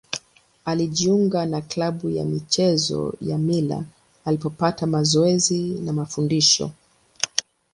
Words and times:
Alijiunga 0.65 1.45
na 1.45 1.61
klabu 1.61 2.09
ya 2.09 2.25
michezo 2.25 3.13
ya 3.21 3.37
Mila 3.37 3.83
alipopata 4.25 4.87
mazoezi 4.87 5.59
na 5.69 5.93
mafundisho. 5.93 6.71